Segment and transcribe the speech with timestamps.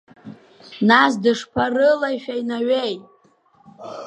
[0.87, 2.95] Нас дышԥарылашәеи Наҩеи?